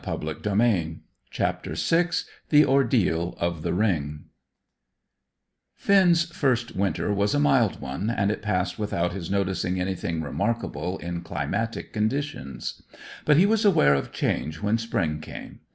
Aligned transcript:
CHAPTER 1.29 1.75
VI 1.75 2.09
THE 2.49 2.65
ORDEAL 2.65 3.37
OF 3.39 3.61
THE 3.61 3.71
RING 3.71 4.23
Finn's 5.75 6.23
first 6.35 6.75
winter 6.75 7.13
was 7.13 7.35
a 7.35 7.39
mild 7.39 7.79
one, 7.79 8.09
and 8.09 8.31
it 8.31 8.41
passed 8.41 8.79
without 8.79 9.13
his 9.13 9.29
noticing 9.29 9.79
anything 9.79 10.23
remarkable 10.23 10.97
in 10.97 11.21
climatic 11.21 11.93
conditions. 11.93 12.81
But 13.25 13.37
he 13.37 13.45
was 13.45 13.63
aware 13.63 13.93
of 13.93 14.11
change 14.11 14.59
when 14.59 14.79
spring 14.79 15.19
came. 15.19 15.59